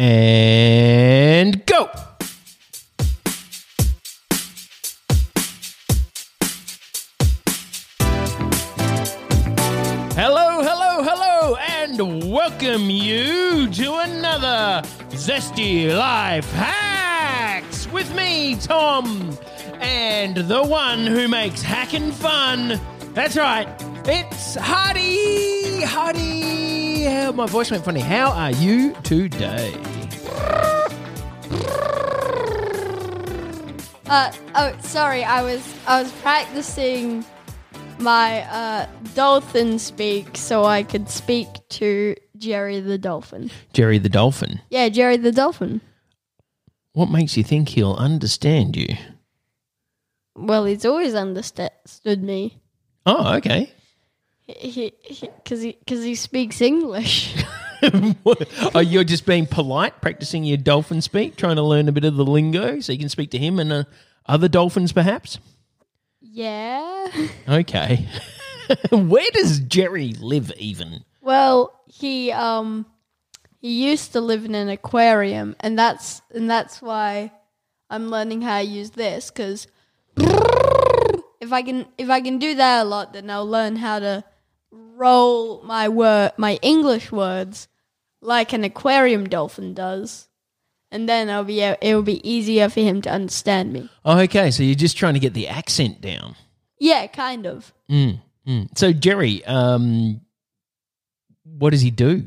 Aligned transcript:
And 0.00 1.66
go. 1.66 1.90
Hello, 10.14 10.62
hello, 10.62 11.02
hello, 11.02 11.56
and 11.56 12.30
welcome 12.30 12.88
you 12.88 13.68
to 13.72 13.94
another 13.96 14.86
Zesty 15.10 15.92
Life 15.92 16.48
Hacks 16.52 17.88
with 17.88 18.14
me, 18.14 18.54
Tom, 18.54 19.36
and 19.80 20.36
the 20.36 20.62
one 20.62 21.08
who 21.08 21.26
makes 21.26 21.60
hacking 21.60 22.12
fun. 22.12 22.80
That's 23.14 23.36
right, 23.36 23.66
it's 24.06 24.54
Hardy. 24.54 25.82
Hardy. 25.82 26.67
Oh, 27.06 27.32
my 27.32 27.46
voice 27.46 27.70
went 27.70 27.84
funny. 27.84 28.00
How 28.00 28.32
are 28.32 28.50
you 28.50 28.92
today? 29.04 29.72
Uh 34.06 34.32
oh, 34.54 34.74
sorry. 34.82 35.22
I 35.22 35.42
was 35.42 35.62
I 35.86 36.02
was 36.02 36.10
practicing 36.22 37.24
my 37.98 38.40
uh 38.42 38.88
dolphin 39.14 39.78
speak 39.78 40.36
so 40.36 40.64
I 40.64 40.82
could 40.82 41.08
speak 41.08 41.46
to 41.70 42.16
Jerry 42.36 42.80
the 42.80 42.98
dolphin. 42.98 43.50
Jerry 43.72 43.98
the 43.98 44.08
Dolphin. 44.08 44.60
Yeah, 44.70 44.88
Jerry 44.88 45.18
the 45.18 45.32
dolphin. 45.32 45.80
What 46.94 47.10
makes 47.10 47.36
you 47.36 47.44
think 47.44 47.68
he'll 47.68 47.94
understand 47.94 48.76
you? 48.76 48.96
Well, 50.34 50.64
he's 50.64 50.84
always 50.84 51.14
understood 51.14 52.22
me. 52.22 52.58
Oh, 53.06 53.36
okay. 53.36 53.72
He 54.48 54.94
because 55.20 55.60
he 55.60 55.72
because 55.72 56.02
he, 56.02 56.14
speaks 56.14 56.60
English. 56.62 57.36
oh, 58.74 58.80
you're 58.80 59.04
just 59.04 59.24
being 59.24 59.46
polite, 59.46 60.00
practicing 60.00 60.42
your 60.42 60.56
dolphin 60.56 61.00
speak, 61.00 61.36
trying 61.36 61.56
to 61.56 61.62
learn 61.62 61.88
a 61.88 61.92
bit 61.92 62.04
of 62.04 62.16
the 62.16 62.24
lingo 62.24 62.80
so 62.80 62.92
you 62.92 62.98
can 62.98 63.08
speak 63.08 63.30
to 63.30 63.38
him 63.38 63.60
and 63.60 63.72
uh, 63.72 63.84
other 64.26 64.48
dolphins, 64.48 64.92
perhaps. 64.92 65.38
yeah. 66.20 67.06
Okay. 67.48 68.06
Where 68.90 69.30
does 69.32 69.60
Jerry 69.60 70.12
live, 70.14 70.52
even? 70.58 71.04
Well, 71.22 71.78
he 71.86 72.32
um 72.32 72.86
he 73.60 73.88
used 73.88 74.12
to 74.12 74.20
live 74.20 74.44
in 74.44 74.54
an 74.54 74.68
aquarium, 74.68 75.56
and 75.60 75.78
that's 75.78 76.22
and 76.34 76.50
that's 76.50 76.82
why 76.82 77.32
I'm 77.90 78.08
learning 78.08 78.42
how 78.42 78.58
to 78.58 78.64
use 78.64 78.90
this 78.90 79.30
because 79.30 79.66
if 81.40 81.52
I 81.52 81.62
can 81.62 81.86
if 81.96 82.10
I 82.10 82.20
can 82.20 82.38
do 82.38 82.54
that 82.54 82.82
a 82.82 82.88
lot, 82.88 83.12
then 83.12 83.30
I'll 83.30 83.48
learn 83.48 83.76
how 83.76 83.98
to 83.98 84.24
roll 84.98 85.62
my 85.62 85.88
word 85.88 86.32
my 86.36 86.58
English 86.62 87.12
words 87.12 87.68
like 88.20 88.52
an 88.52 88.64
aquarium 88.64 89.28
dolphin 89.28 89.72
does, 89.74 90.28
and 90.90 91.08
then 91.08 91.30
I'll 91.30 91.44
be 91.44 91.60
it 91.60 91.78
will 91.82 92.02
be 92.02 92.28
easier 92.28 92.68
for 92.68 92.80
him 92.80 93.00
to 93.02 93.10
understand 93.10 93.72
me. 93.72 93.88
Oh, 94.04 94.18
okay. 94.20 94.50
So 94.50 94.62
you're 94.62 94.74
just 94.74 94.96
trying 94.96 95.14
to 95.14 95.20
get 95.20 95.34
the 95.34 95.48
accent 95.48 96.00
down. 96.00 96.34
Yeah, 96.80 97.06
kind 97.06 97.46
of. 97.46 97.72
Mm, 97.90 98.20
mm. 98.46 98.78
So 98.78 98.92
Jerry, 98.92 99.44
um, 99.44 100.20
what 101.44 101.70
does 101.70 101.80
he 101.82 101.90
do? 101.90 102.24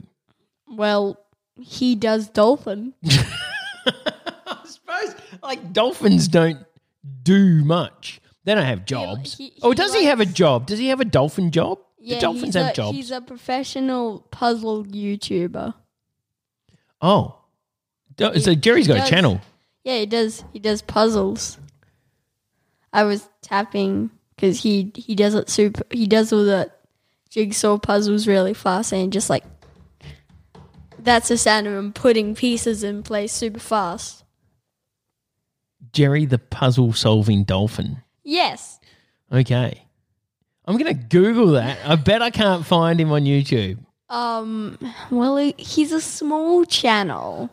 Well, 0.68 1.18
he 1.60 1.96
does 1.96 2.30
dolphin. 2.30 2.94
I 3.06 4.58
suppose 4.66 5.16
like 5.44 5.74
dolphins 5.74 6.28
don't 6.28 6.60
do 7.24 7.64
much. 7.66 8.20
They 8.44 8.56
don't 8.56 8.66
have 8.66 8.86
jobs. 8.86 9.38
he- 9.38 9.54
oh, 9.62 9.70
he 9.72 9.76
does 9.76 9.94
he 9.94 10.06
have 10.06 10.20
a 10.20 10.26
job? 10.26 10.66
Does 10.68 10.80
he 10.80 10.88
have 10.88 11.00
a 11.02 11.06
dolphin 11.06 11.52
job? 11.52 11.80
Yeah, 12.02 12.16
Do 12.16 12.22
dolphins 12.22 12.46
he's 12.46 12.56
have 12.56 12.72
a, 12.72 12.74
jobs? 12.74 12.98
He's 12.98 13.12
a 13.12 13.22
professional 13.22 14.22
puzzle 14.32 14.86
YouTuber. 14.86 15.74
oh, 17.02 17.38
Do- 18.18 18.38
so 18.40 18.56
Jerry's 18.56 18.88
got 18.88 18.98
does. 18.98 19.08
a 19.08 19.10
channel. 19.10 19.42
Yeah, 19.84 20.00
he 20.00 20.06
does. 20.06 20.44
He 20.54 20.60
does 20.60 20.82
puzzles. 20.82 21.58
I 22.94 23.04
was 23.04 23.28
tapping 23.42 24.10
because 24.36 24.62
he 24.62 24.92
he 24.96 25.16
does 25.16 25.34
it 25.36 25.50
super. 25.50 25.84
He 25.92 26.08
does 26.08 26.34
all 26.34 26.44
the 26.44 26.72
jigsaw 27.30 27.78
puzzles 27.78 28.28
really 28.28 28.54
fast 28.54 28.92
and 28.92 29.14
just 29.14 29.30
like 29.30 29.44
that's 31.00 31.30
the 31.30 31.38
sound 31.38 31.66
of 31.68 31.74
him 31.74 31.94
putting 31.94 32.36
pieces 32.36 32.84
in 32.84 33.02
place 33.04 33.32
super 33.32 33.60
fast. 33.60 34.24
Jerry 35.94 36.26
the 36.26 36.38
puzzle 36.40 36.94
solving 36.94 37.44
dolphin. 37.44 38.02
Yes. 38.24 38.80
Okay. 39.32 39.86
I'm 40.66 40.78
going 40.78 40.96
to 40.96 41.04
Google 41.06 41.48
that. 41.54 41.78
I 41.86 41.96
bet 41.96 42.22
I 42.22 42.30
can't 42.30 42.66
find 42.66 43.00
him 43.00 43.12
on 43.12 43.24
YouTube. 43.24 43.80
Um. 44.10 44.78
Well, 45.10 45.38
he, 45.38 45.56
he's 45.58 45.92
a 45.94 46.02
small 46.02 46.66
channel. 46.66 47.50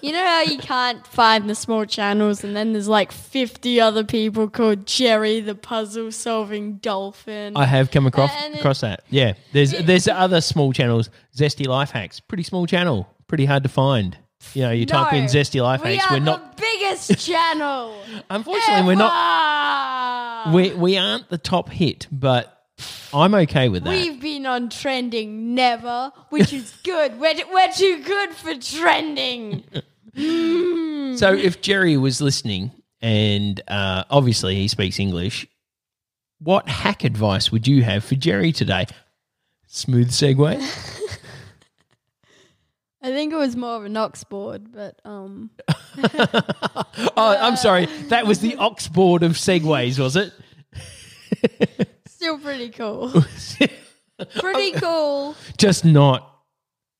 you 0.00 0.12
know 0.12 0.24
how 0.24 0.42
you 0.42 0.56
can't 0.58 1.04
find 1.04 1.50
the 1.50 1.54
small 1.56 1.84
channels, 1.84 2.44
and 2.44 2.54
then 2.54 2.72
there's 2.72 2.86
like 2.86 3.10
50 3.10 3.80
other 3.80 4.04
people 4.04 4.48
called 4.48 4.86
Jerry 4.86 5.40
the 5.40 5.56
puzzle 5.56 6.12
solving 6.12 6.76
dolphin. 6.76 7.56
I 7.56 7.64
have 7.64 7.90
come 7.90 8.06
across 8.06 8.30
And 8.44 8.54
it- 8.54 8.58
across 8.60 8.82
that. 8.82 9.02
Yeah. 9.10 9.32
There's 9.52 9.72
there's 9.72 10.06
other 10.06 10.40
small 10.40 10.72
channels. 10.72 11.10
Zesty 11.36 11.66
Life 11.66 11.90
Hacks. 11.90 12.20
Pretty 12.20 12.44
small 12.44 12.66
channel. 12.66 13.08
Pretty 13.26 13.44
hard 13.46 13.64
to 13.64 13.68
find. 13.68 14.16
You 14.52 14.62
know, 14.62 14.70
you 14.70 14.84
type 14.86 15.12
in 15.14 15.24
No, 15.24 15.30
Zesty 15.30 15.60
Life 15.62 15.82
we 15.82 15.96
Hacks. 15.96 16.04
are 16.06 16.14
We're 16.14 16.20
the 16.20 16.24
not 16.26 16.56
biggest 16.56 17.18
channel. 17.26 17.96
Unfortunately, 18.30 18.84
we're 18.86 18.94
not. 18.94 19.10
We 20.52 20.72
we 20.74 20.96
aren't 20.98 21.28
the 21.28 21.38
top 21.38 21.68
hit, 21.68 22.06
but 22.10 22.54
I'm 23.12 23.34
okay 23.34 23.68
with 23.68 23.84
that. 23.84 23.90
We've 23.90 24.20
been 24.20 24.46
on 24.46 24.68
trending 24.68 25.54
never, 25.54 26.12
which 26.30 26.52
is 26.52 26.70
good. 26.84 27.18
We're, 27.18 27.34
we're 27.52 27.72
too 27.72 28.02
good 28.02 28.30
for 28.30 28.54
trending. 28.54 29.64
So 30.16 31.32
if 31.32 31.60
Jerry 31.60 31.96
was 31.96 32.20
listening, 32.20 32.70
and 33.00 33.60
uh, 33.66 34.04
obviously 34.10 34.54
he 34.54 34.68
speaks 34.68 35.00
English, 35.00 35.44
what 36.38 36.68
hack 36.68 37.02
advice 37.02 37.50
would 37.50 37.66
you 37.66 37.82
have 37.82 38.04
for 38.04 38.14
Jerry 38.14 38.52
today? 38.52 38.86
Smooth 39.66 40.10
segue. 40.10 40.54
I 43.02 43.08
think 43.08 43.32
it 43.32 43.36
was 43.36 43.56
more 43.56 43.76
of 43.76 43.84
an 43.84 43.96
ox 43.96 44.24
board, 44.24 44.72
but 44.72 45.00
um, 45.04 45.50
oh, 45.98 46.84
I'm 47.16 47.56
sorry. 47.56 47.86
That 48.08 48.26
was 48.26 48.38
the 48.40 48.56
ox 48.56 48.88
board 48.88 49.22
of 49.22 49.32
segways, 49.32 49.98
was 49.98 50.16
it? 50.16 50.32
Still 52.06 52.38
pretty 52.38 52.68
cool. 52.70 53.10
pretty 54.40 54.72
cool. 54.72 55.34
Just 55.58 55.84
not 55.84 56.30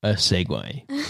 a 0.03 0.13
segue. 0.15 0.83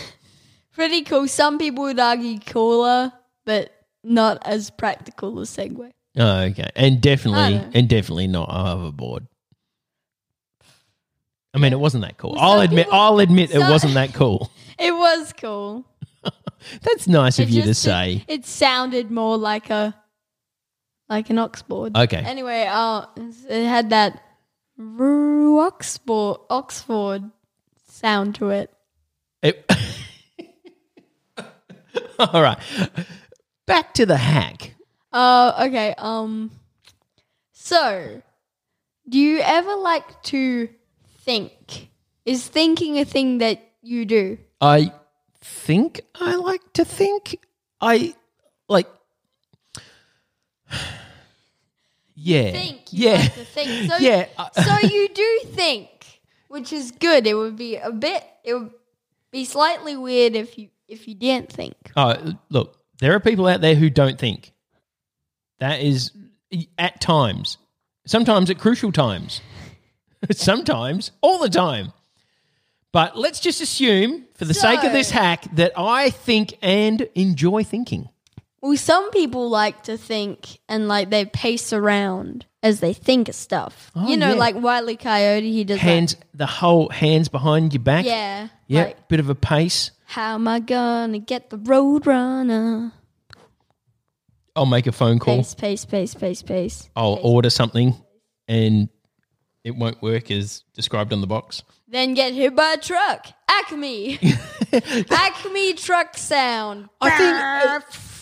Pretty 0.75 1.02
cool. 1.02 1.28
Some 1.28 1.58
people 1.58 1.84
would 1.84 2.00
argue 2.00 2.40
cooler, 2.40 3.12
but 3.46 3.72
not 4.02 4.44
as 4.44 4.70
practical 4.70 5.38
as 5.38 5.49
Segway. 5.49 5.93
Oh, 6.19 6.40
okay. 6.46 6.69
And 6.75 7.00
definitely, 7.00 7.62
and 7.75 7.88
definitely 7.88 8.26
not 8.26 8.49
a 8.50 8.55
hoverboard. 8.75 9.28
I 11.55 11.58
mean, 11.58 11.72
it 11.72 11.78
wasn't 11.78 12.02
that 12.05 12.17
cool. 12.19 12.34
I'll 12.38 12.55
Some 12.56 12.64
admit. 12.64 12.87
people- 12.87 12.99
I'll 12.99 13.19
admit 13.20 13.50
it 13.50 13.60
some- 13.60 13.70
wasn't 13.70 13.94
that 13.94 14.14
cool. 14.14 14.50
It 14.78 14.93
was 14.93 15.32
cool. 15.40 15.84
That's 16.82 17.06
nice 17.06 17.38
of 17.38 17.49
It 17.49 17.52
you 17.52 17.60
to 17.62 17.69
just- 17.69 17.82
say. 17.82 18.25
It 18.26 18.44
sounded 18.44 19.12
more 19.12 19.37
like 19.37 19.70
a 19.70 19.94
like 21.14 21.31
an 21.31 21.38
oxboard. 21.38 21.96
Okay. 21.96 22.19
Anyway, 22.19 22.66
uh, 22.69 23.06
it 23.49 23.66
had 23.66 23.90
that 23.90 24.20
Oxford 24.78 26.37
Oxford 26.50 27.31
sound 27.88 28.34
to 28.37 28.50
it. 28.50 28.70
It- 29.43 29.64
All 32.19 32.43
right. 32.43 32.58
Back 33.66 33.94
to 33.94 34.06
the 34.06 34.16
hack. 34.16 34.75
Uh, 35.12 35.66
okay. 35.69 35.94
Um, 35.99 36.50
so 37.52 38.20
do 39.08 39.19
you 39.19 39.38
ever 39.40 39.75
like 39.76 40.22
to 40.34 40.69
think? 41.22 41.90
Is 42.25 42.46
thinking 42.49 42.99
a 42.99 43.05
thing 43.05 43.38
that 43.38 43.60
you 43.82 44.05
do? 44.05 44.38
I 44.60 44.93
think 45.40 46.00
I 46.14 46.34
like 46.37 46.72
to 46.75 46.84
think. 46.84 47.38
I 47.81 48.14
like. 48.69 48.88
Yeah. 52.14 52.52
Think 52.52 52.81
yeah. 52.90 53.12
like 53.16 53.32
think. 53.32 53.90
So 53.90 53.96
yeah. 53.99 54.26
so 54.52 54.87
you 54.87 55.08
do 55.08 55.40
think, 55.46 56.20
which 56.49 56.72
is 56.72 56.93
good. 56.93 57.26
It 57.26 57.34
would 57.34 57.56
be 57.56 57.76
a 57.76 57.93
bit. 57.93 58.25
It 58.44 58.55
would 58.55 58.70
be 59.31 59.44
slightly 59.44 59.96
weird 59.96 60.34
if 60.34 60.58
you 60.58 60.69
if 60.88 61.08
you 61.08 61.14
didn't 61.14 61.52
think. 61.52 61.75
Oh, 61.96 62.34
look, 62.50 62.78
there 63.00 63.14
are 63.14 63.20
people 63.20 63.46
out 63.46 63.61
there 63.61 63.75
who 63.75 63.90
don't 63.90 64.19
think. 64.19 64.52
That 65.58 65.81
is 65.81 66.12
at 66.78 67.00
times, 67.00 67.58
sometimes 68.06 68.50
at 68.50 68.58
crucial 68.58 68.93
times, 68.93 69.40
sometimes 70.31 71.10
all 71.20 71.38
the 71.38 71.49
time. 71.49 71.93
But 72.93 73.17
let's 73.19 73.40
just 73.40 73.60
assume, 73.60 74.26
for 74.34 74.44
the 74.44 74.55
sake 74.55 74.84
of 74.84 74.93
this 74.93 75.10
hack, 75.10 75.44
that 75.56 75.72
I 75.76 76.10
think 76.10 76.56
and 76.62 77.08
enjoy 77.17 77.64
thinking. 77.64 78.08
Well, 78.64 78.78
some 78.78 79.11
people 79.11 79.50
like 79.50 79.82
to 79.82 79.99
think 79.99 80.58
and 80.70 80.88
like 80.88 81.11
they 81.11 81.26
pace 81.26 81.70
around 81.75 82.46
as 82.62 82.81
they 82.81 82.94
think 82.94 83.28
of 83.28 83.34
stuff. 83.34 83.90
Oh, 83.94 84.08
you 84.08 84.16
know, 84.16 84.31
yeah. 84.31 84.37
like 84.37 84.55
Wiley 84.55 84.96
Coyote, 84.96 85.52
he 85.52 85.64
does 85.64 85.81
Hands, 85.81 86.16
the 86.32 86.46
whole 86.46 86.88
hands 86.88 87.28
behind 87.28 87.75
your 87.75 87.82
back. 87.82 88.06
that. 88.06 88.50
Yeah. 88.66 88.84
Like, 88.84 89.06
bit 89.08 89.20
of 89.20 89.28
a 89.28 89.34
pace. 89.34 89.90
how 90.06 90.37
am 90.37 90.49
I 90.49 90.61
gonna 90.61 91.19
get 91.19 91.50
the 91.50 91.58
road 91.58 92.06
runner? 92.06 92.90
I'll 94.56 94.64
make 94.64 94.87
a 94.87 94.93
phone 94.93 95.19
call. 95.19 95.37
Pace, 95.37 95.55
pace, 95.55 95.84
pace, 95.84 96.14
pace, 96.14 96.40
pace. 96.40 96.88
I'll 96.96 97.20
order 97.22 97.50
something, 97.50 97.94
and 98.49 98.88
it 99.62 99.76
won't 99.76 100.00
work 100.00 100.31
as 100.31 100.64
described 100.72 101.12
on 101.12 101.20
the 101.20 101.26
box. 101.26 101.64
Then 101.87 102.14
get 102.14 102.32
hit 102.32 102.56
by 102.56 102.72
a 102.72 102.78
truck. 102.78 103.26
Acme. 103.46 104.19
Acme 105.10 105.75
truck 105.75 106.17
sound. 106.17 106.88
I 107.02 107.10
think 107.10 108.13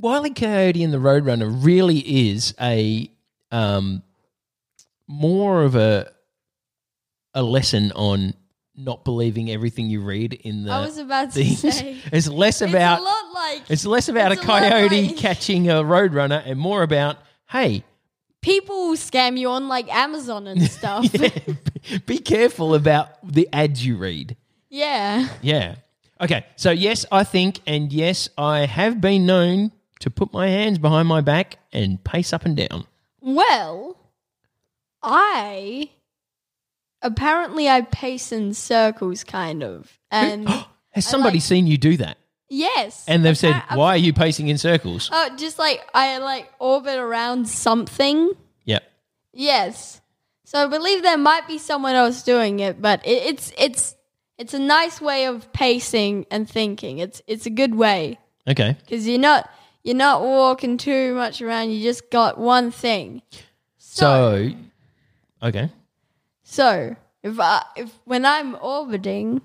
Wiley 0.00 0.30
Coyote 0.30 0.82
and 0.82 0.92
the 0.92 0.98
Roadrunner 0.98 1.64
really 1.64 1.98
is 2.30 2.54
a 2.60 3.10
um, 3.52 4.02
more 5.06 5.62
of 5.62 5.74
a 5.76 6.10
a 7.34 7.42
lesson 7.42 7.92
on 7.92 8.34
not 8.76 9.04
believing 9.04 9.50
everything 9.50 9.90
you 9.90 10.00
read 10.00 10.32
in 10.32 10.64
the 10.64 10.72
I 10.72 10.80
was 10.80 10.98
about 10.98 11.32
to 11.32 11.44
things. 11.44 11.60
say. 11.60 11.98
It's 12.12 12.28
less 12.28 12.62
It's 12.62 12.72
about 12.72 13.00
a 13.00 13.02
lot 13.02 13.32
like 13.34 13.62
it's 13.68 13.84
less 13.84 14.08
about 14.08 14.32
it's 14.32 14.40
a 14.40 14.44
a 14.44 14.46
coyote 14.46 15.08
like- 15.08 15.16
catching 15.18 15.68
a 15.68 15.74
roadrunner 15.82 16.42
and 16.44 16.58
more 16.58 16.82
about 16.82 17.16
hey, 17.50 17.84
people 18.40 18.92
scam 18.94 19.36
you 19.38 19.50
on 19.50 19.68
like 19.68 19.92
Amazon 19.94 20.46
and 20.46 20.62
stuff. 20.70 21.06
be 22.06 22.18
careful 22.18 22.74
about 22.74 23.08
the 23.28 23.48
ads 23.52 23.84
you 23.84 23.96
read. 23.96 24.36
yeah. 24.70 25.28
Yeah. 25.42 25.74
Okay. 26.20 26.44
So 26.56 26.70
yes, 26.70 27.06
I 27.10 27.24
think, 27.24 27.60
and 27.66 27.92
yes, 27.92 28.28
I 28.38 28.66
have 28.66 29.00
been 29.00 29.24
known 29.26 29.72
to 30.00 30.10
put 30.10 30.32
my 30.32 30.48
hands 30.48 30.78
behind 30.78 31.08
my 31.08 31.20
back 31.20 31.58
and 31.72 32.02
pace 32.04 32.32
up 32.32 32.44
and 32.44 32.56
down. 32.56 32.86
Well, 33.20 33.96
I 35.02 35.90
apparently 37.02 37.68
I 37.68 37.82
pace 37.82 38.32
in 38.32 38.54
circles, 38.54 39.24
kind 39.24 39.62
of, 39.62 39.98
and 40.10 40.48
Has 40.90 41.06
somebody 41.06 41.36
like- 41.38 41.42
seen 41.44 41.66
you 41.66 41.78
do 41.78 41.96
that? 41.98 42.16
yes, 42.48 43.04
And 43.06 43.24
they've 43.24 43.38
said, 43.38 43.54
Appa- 43.54 43.76
"Why 43.76 43.94
are 43.94 43.96
you 43.96 44.12
pacing 44.12 44.48
in 44.48 44.58
circles?" 44.58 45.08
Oh, 45.12 45.30
just 45.36 45.58
like 45.58 45.86
I 45.94 46.18
like 46.18 46.50
orbit 46.58 46.98
around 46.98 47.48
something. 47.48 48.32
Yep. 48.64 48.82
Yes. 49.32 50.00
So 50.44 50.64
I 50.64 50.66
believe 50.66 51.02
there 51.02 51.16
might 51.16 51.46
be 51.46 51.58
someone 51.58 51.94
else 51.94 52.22
doing 52.24 52.58
it, 52.58 52.82
but 52.82 53.06
it, 53.06 53.22
it's 53.34 53.52
it's 53.56 53.94
it's 54.36 54.52
a 54.54 54.58
nice 54.58 55.00
way 55.00 55.26
of 55.26 55.52
pacing 55.52 56.26
and 56.30 56.48
thinking. 56.50 56.98
It's 56.98 57.22
it's 57.28 57.46
a 57.46 57.50
good 57.50 57.74
way 57.76 58.18
Okay. 58.48 58.76
because 58.80 59.06
you're 59.06 59.20
not 59.20 59.48
you're 59.82 59.96
not 59.96 60.22
walking 60.22 60.76
too 60.76 61.14
much 61.14 61.40
around. 61.42 61.70
You 61.70 61.82
just 61.82 62.10
got 62.10 62.38
one 62.38 62.70
thing. 62.70 63.22
So, 63.78 64.50
okay. 65.42 65.70
So 66.42 66.96
if 67.22 67.38
I 67.40 67.62
if 67.76 67.90
when 68.04 68.24
I'm 68.26 68.56
orbiting, 68.60 69.40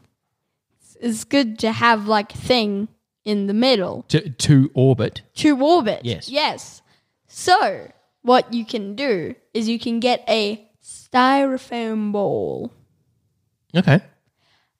it's, 0.80 0.98
it's 1.00 1.24
good 1.24 1.60
to 1.60 1.72
have 1.72 2.08
like 2.08 2.34
a 2.34 2.38
thing 2.38 2.88
in 3.24 3.48
the 3.48 3.54
middle 3.54 4.04
To 4.10 4.30
to 4.30 4.70
orbit. 4.74 5.22
to 5.36 5.60
orbit. 5.60 6.02
Yes. 6.04 6.30
Yes. 6.30 6.82
So 7.28 7.92
what 8.22 8.54
you 8.54 8.66
can 8.66 8.96
do 8.96 9.36
is 9.54 9.68
you 9.68 9.80
can 9.80 10.00
get 10.00 10.24
a 10.28 10.68
styrofoam 10.84 12.12
ball 12.12 12.72
Okay. 13.76 14.00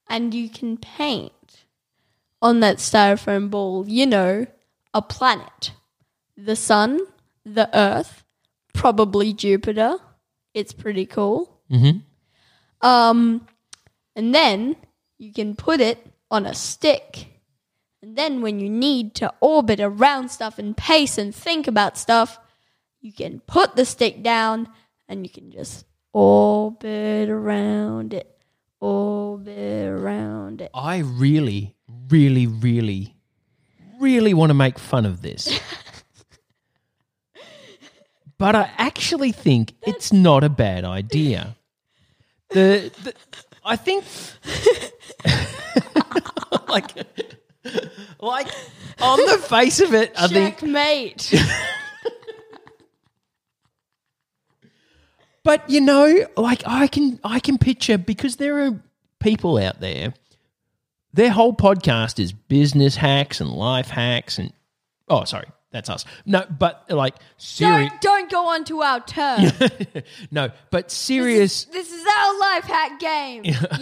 and 0.10 0.34
you 0.34 0.50
can 0.50 0.78
paint 0.78 1.32
on 2.42 2.60
that 2.60 2.78
styrofoam 2.78 3.50
ball, 3.50 3.86
you 3.88 4.06
know, 4.06 4.46
a 4.96 5.02
planet. 5.02 5.74
The 6.38 6.56
sun, 6.56 7.00
the 7.44 7.70
earth, 7.78 8.24
probably 8.74 9.34
Jupiter. 9.34 9.98
It's 10.54 10.74
pretty 10.74 11.06
cool. 11.06 11.62
Mhm. 11.70 12.02
Um 12.82 13.46
and 14.16 14.34
then 14.34 14.78
you 15.18 15.32
can 15.34 15.56
put 15.56 15.82
it 15.82 16.00
on 16.32 16.46
a 16.46 16.54
stick. 16.54 17.28
And 18.02 18.16
then 18.16 18.42
when 18.42 18.60
you 18.60 18.70
need 18.70 19.16
to 19.16 19.34
orbit 19.42 19.80
around 19.80 20.30
stuff 20.30 20.58
and 20.60 20.76
pace 20.78 21.18
and 21.18 21.36
think 21.36 21.68
about 21.68 21.98
stuff, 21.98 22.40
you 23.02 23.12
can 23.12 23.42
put 23.42 23.76
the 23.76 23.86
stick 23.86 24.24
down 24.24 24.70
and 25.08 25.26
you 25.26 25.30
can 25.30 25.52
just 25.52 25.86
orbit 26.14 27.30
around 27.30 28.14
it. 28.14 28.32
Orbit 28.80 29.88
around 29.90 30.62
it. 30.62 30.72
I 30.74 30.98
really, 31.00 31.76
really, 32.10 32.48
really, 32.48 33.15
really 34.06 34.34
want 34.34 34.52
to 34.52 34.54
make 34.54 34.78
fun 34.78 35.06
of 35.06 35.22
this. 35.22 35.48
but 38.38 38.56
I 38.56 38.70
actually 38.78 39.32
think 39.32 39.74
it's 39.82 40.14
not 40.14 40.44
a 40.44 40.50
bad 40.50 40.86
idea. 40.86 41.56
The, 42.50 42.92
the 43.04 43.14
I 43.64 43.76
think 43.76 44.06
like 46.70 46.92
like 48.22 48.48
on 49.02 49.20
the 49.20 49.44
face 49.50 49.80
of 49.80 49.94
it, 49.94 50.14
I 50.16 50.28
think 50.28 50.60
Checkmate. 50.60 51.34
But 55.46 55.70
you 55.70 55.80
know, 55.80 56.26
like 56.36 56.64
I 56.66 56.88
can 56.88 57.20
I 57.24 57.40
can 57.40 57.60
picture 57.60 58.00
because 58.00 58.38
there 58.38 58.66
are 58.66 58.82
people 59.20 59.60
out 59.60 59.80
there. 59.80 60.16
Their 61.16 61.32
whole 61.32 61.54
podcast 61.54 62.20
is 62.20 62.34
business 62.34 62.98
hacks 62.98 63.40
and 63.40 63.50
life 63.50 63.88
hacks 63.90 64.38
and 64.38 64.52
oh 65.08 65.24
sorry, 65.24 65.48
that's 65.72 65.90
us. 65.90 66.04
No, 66.26 66.46
but 66.60 66.84
like 66.90 67.16
serious 67.38 67.90
don't, 68.02 68.02
don't 68.02 68.30
go 68.30 68.50
on 68.50 68.66
to 68.66 68.82
our 68.82 69.00
turn. 69.00 69.50
No, 70.32 70.50
but 70.72 70.92
serious 70.92 71.64
This 71.66 71.94
is 71.94 72.06
our 72.06 72.40
life 72.40 72.66
hack 72.66 73.00
game. 73.00 73.46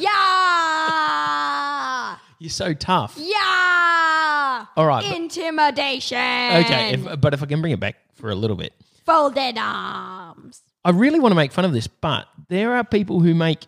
yeah. 0.84 2.18
you're 2.38 2.52
so 2.52 2.75
tough. 2.75 3.16
Yeah. 3.18 4.66
All 4.78 4.86
right, 4.86 5.04
but- 5.04 5.18
Intimidation. 5.18 6.18
Okay, 6.18 6.94
if, 6.94 7.20
but 7.20 7.34
if 7.34 7.42
I 7.42 7.48
can 7.48 7.62
bring 7.62 7.74
it 7.74 7.80
back 7.80 7.96
for 8.13 8.30
a 8.30 8.36
little 8.36 8.56
bit. 8.58 8.74
Folded 9.08 9.58
arms. 9.58 10.62
I 10.86 10.92
really 10.92 11.20
want 11.20 11.32
to 11.32 11.36
make 11.36 11.52
fun 11.52 11.66
of 11.66 11.74
this, 11.74 11.88
but 11.88 12.28
there 12.50 12.75
are 12.75 12.84
people 12.84 13.22
who 13.22 13.34
make 13.34 13.66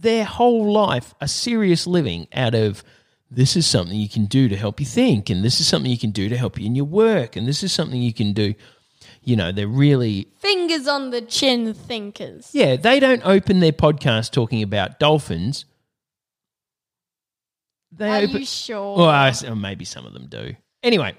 their 0.00 0.24
whole 0.24 0.72
life 0.72 1.14
a 1.20 1.28
serious 1.28 1.86
living 1.86 2.26
out 2.32 2.54
of 2.54 2.82
this 3.30 3.54
is 3.54 3.66
something 3.66 3.96
you 3.96 4.08
can 4.08 4.24
do 4.24 4.48
to 4.48 4.56
help 4.56 4.80
you 4.80 4.86
think, 4.86 5.30
and 5.30 5.44
this 5.44 5.60
is 5.60 5.66
something 5.68 5.90
you 5.90 5.98
can 5.98 6.10
do 6.10 6.28
to 6.28 6.36
help 6.36 6.58
you 6.58 6.66
in 6.66 6.74
your 6.74 6.86
work, 6.86 7.36
and 7.36 7.46
this 7.46 7.62
is 7.62 7.72
something 7.72 8.00
you 8.02 8.12
can 8.12 8.32
do. 8.32 8.54
You 9.22 9.36
know, 9.36 9.52
they're 9.52 9.68
really, 9.68 10.28
Fingers 10.38 10.88
on 10.88 11.10
the 11.10 11.20
chin 11.20 11.72
thinkers. 11.74 12.50
yeah, 12.52 12.76
they 12.76 12.98
don't 12.98 13.22
open 13.24 13.60
their 13.60 13.72
podcast 13.72 14.32
talking 14.32 14.62
about 14.62 14.98
dolphins. 14.98 15.66
They 17.92 18.08
Are 18.08 18.22
open, 18.22 18.38
you 18.38 18.46
sure? 18.46 18.96
well, 18.96 19.08
I 19.08 19.30
or 19.30 19.50
oh, 19.50 19.54
maybe 19.54 19.84
some 19.84 20.06
of 20.06 20.12
them 20.12 20.26
do. 20.28 20.54
Anyway, 20.82 21.14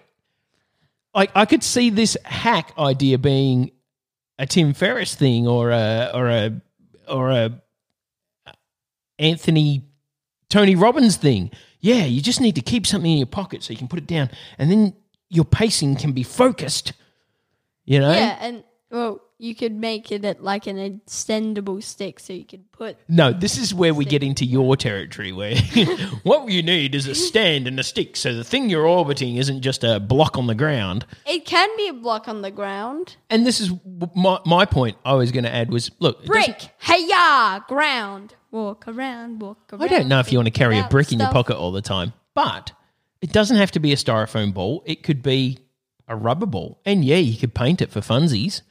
like 1.14 1.32
I 1.36 1.46
could 1.46 1.64
see 1.64 1.90
this 1.90 2.18
hack 2.26 2.74
idea 2.78 3.18
being 3.18 3.72
a 4.40 4.46
Tim 4.48 4.74
Ferriss 4.74 5.14
thing 5.16 5.48
or 5.48 5.70
a 5.70 6.12
or 6.14 6.30
a 6.30 6.62
or 7.08 7.30
a 7.30 7.62
Anthony 9.22 9.84
Tony 10.50 10.76
Robbins 10.76 11.16
thing. 11.16 11.52
Yeah, 11.80 12.06
you 12.06 12.22
just 12.22 12.42
need 12.42 12.56
to 12.56 12.62
keep 12.62 12.86
something 12.86 13.12
in 13.12 13.18
your 13.18 13.28
pocket 13.28 13.64
so 13.64 13.72
you 13.72 13.78
can 13.78 13.88
put 13.88 14.00
it 14.00 14.08
down, 14.08 14.30
and 14.58 14.70
then 14.70 14.94
your 15.30 15.46
pacing 15.46 15.96
can 15.96 16.12
be 16.12 16.24
focused. 16.24 16.94
You 17.86 18.00
know? 18.00 18.12
Yeah, 18.12 18.38
and 18.40 18.64
well, 18.92 19.22
you 19.40 19.56
could 19.56 19.74
make 19.74 20.12
it 20.12 20.24
at 20.24 20.44
like 20.44 20.68
an 20.68 20.78
extendable 20.78 21.82
stick, 21.82 22.20
so 22.20 22.34
you 22.34 22.46
could 22.46 22.72
put. 22.72 22.98
No, 23.08 23.32
this 23.32 23.58
is 23.58 23.74
where 23.74 23.94
we 23.94 24.06
get 24.06 24.22
into 24.22 24.46
your 24.46 24.76
territory 24.76 25.32
where 25.32 25.56
what 26.24 26.50
you 26.50 26.62
need 26.62 26.94
is 26.94 27.08
a 27.08 27.16
stand 27.30 27.68
and 27.68 27.80
a 27.80 27.84
stick 27.84 28.16
so 28.16 28.36
the 28.36 28.44
thing 28.44 28.70
you're 28.70 28.86
orbiting 28.86 29.38
isn't 29.38 29.62
just 29.62 29.84
a 29.84 30.00
block 30.00 30.38
on 30.38 30.46
the 30.46 30.56
ground. 30.56 31.06
It 31.26 31.46
can 31.46 31.70
be 31.78 31.88
a 31.88 31.94
block 31.94 32.28
on 32.28 32.44
the 32.44 32.52
ground. 32.52 33.16
And 33.30 33.48
this 33.48 33.60
is 33.60 33.72
my, 34.14 34.40
my 34.46 34.66
point 34.66 34.98
I 35.04 35.14
was 35.14 35.32
going 35.32 35.46
to 35.46 35.54
add 35.54 35.72
was 35.72 35.90
look, 36.00 36.24
Brick, 36.26 36.70
hey 36.80 37.08
ya, 37.08 37.62
ground. 37.68 38.36
Walk 38.52 38.88
around, 38.88 39.42
walk 39.42 39.72
around. 39.72 39.84
I 39.84 39.88
don't 39.88 40.08
know 40.08 40.20
if 40.20 40.32
you 40.32 40.38
want 40.38 40.48
to 40.48 40.52
carry 40.52 40.78
a 40.78 40.88
brick 40.88 41.12
in 41.12 41.20
your 41.20 41.32
pocket 41.32 41.56
all 41.58 41.72
the 41.72 41.82
time, 41.82 42.14
but 42.36 42.74
it 43.22 43.32
doesn't 43.32 43.58
have 43.58 43.72
to 43.72 43.80
be 43.80 43.94
a 43.94 43.96
styrofoam 43.96 44.54
ball. 44.54 44.84
It 44.86 45.04
could 45.04 45.24
be 45.24 45.60
a 46.08 46.16
rubber 46.16 46.46
ball, 46.46 46.80
and 46.86 47.06
yeah, 47.06 47.18
you 47.18 47.38
could 47.38 47.54
paint 47.54 47.82
it 47.82 47.92
for 47.92 48.02
funsies. 48.02 48.62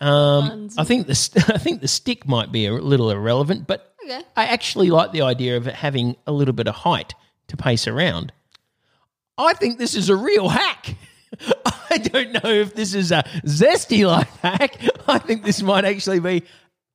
Um, 0.00 0.68
I 0.76 0.84
think 0.84 1.06
the 1.06 1.44
I 1.54 1.58
think 1.58 1.80
the 1.80 1.88
stick 1.88 2.26
might 2.26 2.50
be 2.50 2.66
a 2.66 2.72
little 2.72 3.10
irrelevant, 3.10 3.66
but 3.66 3.86
Okay. 4.04 4.22
I 4.36 4.46
actually 4.46 4.90
like 4.90 5.12
the 5.12 5.22
idea 5.22 5.56
of 5.56 5.66
it 5.68 5.74
having 5.74 6.16
a 6.26 6.32
little 6.32 6.54
bit 6.54 6.66
of 6.66 6.74
height 6.74 7.14
to 7.48 7.56
pace 7.56 7.86
around. 7.86 8.32
I 9.38 9.52
think 9.54 9.78
this 9.78 9.94
is 9.94 10.08
a 10.08 10.16
real 10.16 10.48
hack. 10.48 10.96
I 11.90 11.98
don't 11.98 12.32
know 12.32 12.50
if 12.50 12.74
this 12.74 12.94
is 12.94 13.12
a 13.12 13.22
zesty 13.44 14.06
life 14.06 14.28
hack. 14.42 14.80
I 15.06 15.18
think 15.18 15.44
this 15.44 15.62
might 15.62 15.84
actually 15.84 16.18
be 16.20 16.42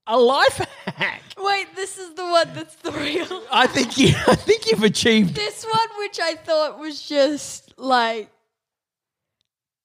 a 0.08 0.18
life 0.18 0.58
hack. 0.88 1.22
Wait, 1.46 1.68
this 1.76 1.98
is 1.98 2.14
the 2.16 2.24
one 2.24 2.50
that's 2.54 2.76
the 2.76 2.92
real. 2.92 3.44
I 3.52 3.68
think 3.68 3.98
you, 3.98 4.10
I 4.28 4.36
think 4.36 4.70
you've 4.70 4.84
achieved 4.84 5.36
this 5.36 5.64
one, 5.66 5.90
which 6.00 6.20
I 6.20 6.36
thought 6.36 6.80
was 6.80 7.02
just 7.02 7.78
like, 7.78 8.30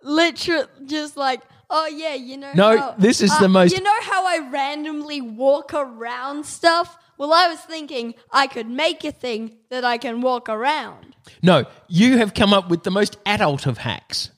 literal, 0.02 0.64
just 0.86 1.16
like, 1.16 1.42
oh 1.68 1.86
yeah, 1.86 2.14
you 2.14 2.36
know. 2.36 2.52
No, 2.54 2.76
how- 2.78 2.94
this 2.98 3.20
is 3.20 3.30
uh, 3.30 3.40
the 3.40 3.48
most- 3.48 3.76
You 3.76 3.82
know 3.82 4.00
how 4.02 4.26
I 4.26 4.48
randomly 4.50 5.20
walk 5.20 5.74
around 5.74 6.44
stuff? 6.46 6.96
Well, 7.18 7.32
I 7.34 7.48
was 7.48 7.60
thinking 7.60 8.14
I 8.32 8.46
could 8.46 8.68
make 8.68 9.04
a 9.04 9.12
thing 9.12 9.58
that 9.68 9.84
I 9.84 9.98
can 9.98 10.22
walk 10.22 10.48
around. 10.48 11.14
No, 11.42 11.66
you 11.88 12.16
have 12.16 12.32
come 12.32 12.54
up 12.54 12.70
with 12.70 12.82
the 12.82 12.90
most 12.90 13.18
adult 13.26 13.66
of 13.66 13.76
hacks. 13.78 14.30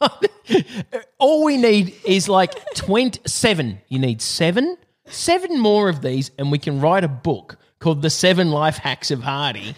All 1.18 1.44
we 1.44 1.56
need 1.56 1.94
is 2.04 2.28
like 2.28 2.52
27. 2.74 3.80
You 3.88 3.98
need 3.98 4.22
seven, 4.22 4.76
seven 5.12 5.60
more 5.60 5.88
of 5.88 6.02
these, 6.02 6.30
and 6.38 6.50
we 6.50 6.58
can 6.58 6.80
write 6.80 7.04
a 7.04 7.08
book 7.08 7.56
called 7.78 8.02
The 8.02 8.10
Seven 8.10 8.50
Life 8.50 8.78
Hacks 8.78 9.10
of 9.10 9.22
Hardy 9.22 9.74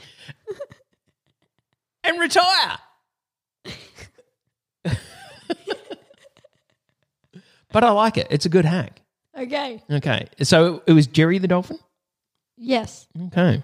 and 2.05 2.21
retire. 2.21 2.79
but 7.73 7.85
I 7.85 7.91
like 7.91 8.17
it. 8.17 8.27
It's 8.31 8.47
a 8.47 8.51
good 8.51 8.65
hack. 8.65 9.01
Okay. 9.37 9.83
Okay. 9.91 10.29
So 10.43 10.83
it 10.87 10.93
was 10.93 11.07
Jerry 11.07 11.39
the 11.39 11.49
Dolphin? 11.49 11.79
Yes. 12.57 13.07
Okay. 13.27 13.63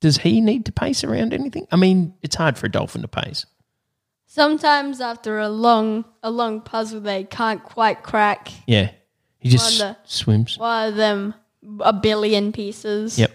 Does 0.00 0.18
he 0.18 0.40
need 0.40 0.66
to 0.66 0.72
pace 0.72 1.04
around 1.04 1.32
anything? 1.34 1.66
I 1.70 1.76
mean, 1.76 2.14
it's 2.22 2.36
hard 2.36 2.58
for 2.58 2.66
a 2.66 2.70
dolphin 2.70 3.02
to 3.02 3.08
pace. 3.08 3.46
Sometimes 4.26 5.00
after 5.00 5.38
a 5.38 5.48
long, 5.48 6.04
a 6.22 6.30
long 6.30 6.60
puzzle, 6.60 7.00
they 7.00 7.24
can't 7.24 7.62
quite 7.62 8.02
crack 8.02 8.48
Yeah. 8.66 8.90
He 9.44 9.50
just 9.50 9.78
Wonder. 9.78 9.96
swims. 10.04 10.58
one 10.58 10.88
of 10.88 10.96
them 10.96 11.34
a 11.80 11.92
billion 11.92 12.50
pieces. 12.50 13.18
Yep. 13.18 13.30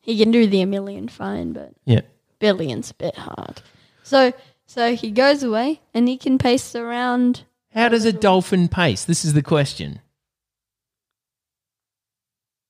He 0.00 0.18
can 0.18 0.32
do 0.32 0.48
the 0.48 0.60
a 0.62 0.66
million 0.66 1.06
fine, 1.08 1.52
but 1.52 1.72
Yep. 1.86 2.06
billion's 2.40 2.90
a 2.90 2.94
bit 2.94 3.16
hard. 3.16 3.62
So, 4.02 4.32
so 4.66 4.96
he 4.96 5.12
goes 5.12 5.44
away 5.44 5.80
and 5.94 6.08
he 6.08 6.16
can 6.16 6.38
pace 6.38 6.74
around. 6.74 7.44
How 7.72 7.88
does 7.88 8.04
a 8.04 8.12
dolphin 8.12 8.66
pace? 8.66 9.04
This 9.04 9.24
is 9.24 9.32
the 9.32 9.42
question. 9.42 10.00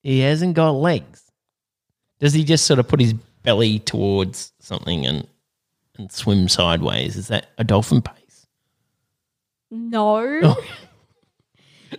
He 0.03 0.19
hasn't 0.19 0.53
got 0.53 0.71
legs. 0.75 1.23
Does 2.19 2.33
he 2.33 2.43
just 2.43 2.65
sort 2.67 2.79
of 2.79 2.87
put 2.87 2.99
his 2.99 3.13
belly 3.41 3.79
towards 3.79 4.53
something 4.59 5.07
and 5.07 5.27
and 5.97 6.11
swim 6.11 6.47
sideways? 6.49 7.15
Is 7.15 7.29
that 7.29 7.47
a 7.57 7.63
dolphin 7.63 8.03
pace? 8.03 8.45
No, 9.71 10.19
oh. 10.43 10.63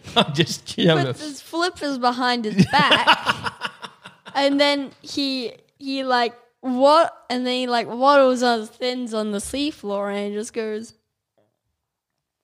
I'm 0.16 0.34
just 0.34 0.74
puts 0.76 1.20
his 1.20 1.40
flippers 1.40 1.98
behind 1.98 2.44
his 2.44 2.64
back, 2.66 3.70
and 4.34 4.60
then 4.60 4.90
he 5.02 5.52
he 5.78 6.04
like 6.04 6.34
what, 6.60 7.14
and 7.30 7.46
then 7.46 7.54
he 7.54 7.66
like 7.66 7.86
waddles 7.88 8.42
on 8.42 8.60
his 8.60 8.68
fins 8.70 9.14
on 9.14 9.30
the 9.32 9.38
seafloor, 9.38 10.12
and 10.14 10.34
just 10.34 10.52
goes 10.52 10.94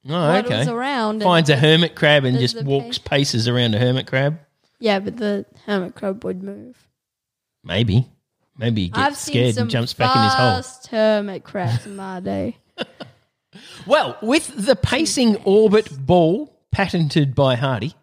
Oh, 0.09 0.13
waddles 0.13 0.53
okay. 0.53 0.71
around. 0.71 1.15
and- 1.17 1.23
Finds 1.23 1.49
a 1.51 1.57
hermit 1.57 1.95
crab 1.95 2.25
and 2.25 2.39
just 2.39 2.57
the 2.57 2.65
walks 2.65 2.99
pace- 2.99 3.09
paces 3.09 3.49
around 3.49 3.75
a 3.75 3.79
hermit 3.79 4.07
crab. 4.07 4.39
yeah, 4.81 4.99
but 4.99 5.17
the 5.17 5.47
hermit 5.67 5.95
crab 5.95 6.25
would 6.25 6.43
move. 6.43 6.89
Maybe. 7.65 8.09
Maybe 8.59 8.83
he 8.83 8.89
gets 8.89 8.99
I've 8.99 9.17
seen 9.17 9.33
scared 9.33 9.55
some 9.55 9.63
and 9.63 9.71
jumps 9.71 9.95
back 9.95 10.15
in 10.17 10.23
his 10.25 10.35
hole. 10.35 10.57
fast 10.57 10.87
hermit 10.89 11.45
crabs 11.45 11.87
in 11.87 11.97
my 11.97 12.21
day. 12.21 12.57
Well, 13.87 14.17
with 14.23 14.51
the 14.67 14.75
pacing 14.75 15.37
orbit 15.45 15.91
ball 16.07 16.52
patented 16.73 17.35
by 17.35 17.55
Hardy, 17.55 17.95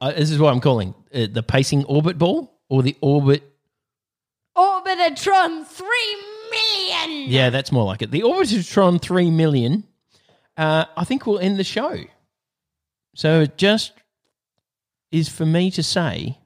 uh, 0.00 0.12
this 0.12 0.30
is 0.30 0.38
what 0.38 0.52
I'm 0.52 0.60
calling 0.60 0.94
uh, 1.14 1.26
the 1.30 1.42
pacing 1.42 1.84
orbit 1.84 2.18
ball 2.18 2.58
or 2.68 2.82
the 2.82 2.96
orbit. 3.00 3.42
Orbitatron 4.56 5.64
three 5.66 6.16
million. 6.50 7.30
Yeah, 7.30 7.50
that's 7.50 7.72
more 7.72 7.84
like 7.84 8.02
it. 8.02 8.10
The 8.10 8.22
Orbitatron 8.22 9.00
3 9.00 9.30
million, 9.30 9.84
uh, 10.56 10.84
I 10.96 11.04
think 11.04 11.26
we'll 11.26 11.38
end 11.38 11.58
the 11.58 11.64
show. 11.64 12.04
So 13.14 13.40
it 13.42 13.56
just 13.56 13.92
is 15.10 15.28
for 15.28 15.46
me 15.46 15.70
to 15.72 15.82
say, 15.82 16.38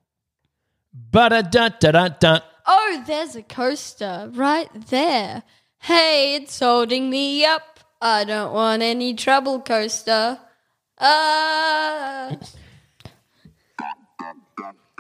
but 1.11 1.50
da 1.50 1.69
da 1.69 1.90
da 1.90 2.09
da. 2.09 2.40
Oh, 2.67 3.05
there's 3.07 3.35
a 3.37 3.43
coaster 3.43 4.31
right 4.33 4.69
there. 4.88 5.43
Hey, 5.81 6.35
it's 6.35 6.59
holding 6.59 7.09
me 7.09 7.45
up. 7.45 7.81
I 8.00 8.25
don't 8.25 8.52
want 8.52 8.83
any 8.83 9.14
trouble, 9.14 9.61
coaster. 9.61 10.38
Uh, 10.99 12.35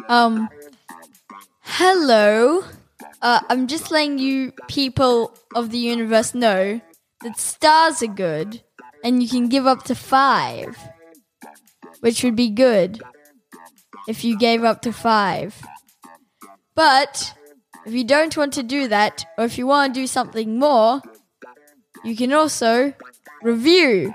um, 0.08 0.48
hello. 1.62 2.62
Uh, 3.20 3.40
I'm 3.48 3.66
just 3.66 3.90
letting 3.90 4.18
you 4.18 4.52
people 4.68 5.36
of 5.56 5.70
the 5.70 5.78
universe 5.78 6.34
know 6.36 6.80
that 7.22 7.38
stars 7.38 8.00
are 8.02 8.06
good, 8.06 8.62
and 9.02 9.20
you 9.20 9.28
can 9.28 9.48
give 9.48 9.66
up 9.66 9.82
to 9.84 9.96
five, 9.96 10.78
which 11.98 12.22
would 12.22 12.36
be 12.36 12.50
good 12.50 13.02
if 14.06 14.22
you 14.22 14.38
gave 14.38 14.62
up 14.62 14.82
to 14.82 14.92
five. 14.92 15.60
But 16.76 17.34
if 17.86 17.92
you 17.92 18.04
don't 18.04 18.36
want 18.36 18.52
to 18.52 18.62
do 18.62 18.86
that, 18.86 19.26
or 19.36 19.44
if 19.44 19.58
you 19.58 19.66
want 19.66 19.94
to 19.94 20.00
do 20.00 20.06
something 20.06 20.60
more, 20.60 21.02
you 22.04 22.14
can 22.14 22.32
also 22.32 22.94
review, 23.42 24.14